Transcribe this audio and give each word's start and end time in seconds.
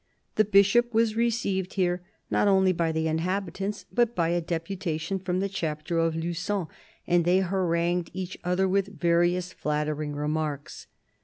The 0.33 0.45
Bishop 0.45 0.95
was 0.95 1.15
received 1.15 1.73
here, 1.75 2.01
not 2.31 2.47
only 2.47 2.73
by 2.73 2.91
the 2.91 3.07
inhabitants, 3.07 3.85
but 3.93 4.15
by 4.15 4.29
a 4.29 4.41
deputation 4.41 5.19
from 5.19 5.41
the 5.41 5.47
Chapter 5.47 5.99
of 5.99 6.15
Lugon, 6.15 6.65
and 7.05 7.23
they 7.23 7.41
harangued 7.41 8.09
each 8.11 8.35
other 8.43 8.67
with 8.67 8.99
various 8.99 9.53
flattering 9.53 10.15
remarks. 10.15 10.87